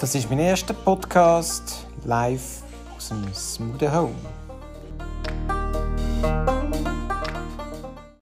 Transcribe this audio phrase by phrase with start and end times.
[0.00, 2.62] Das ist mein erster Podcast live
[2.96, 4.14] aus dem Smoothie Home.